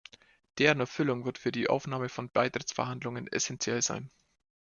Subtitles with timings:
[0.57, 4.09] Deren Erfüllung wird für die Aufnahme von Beitrittsverhandlungen essentiell sein.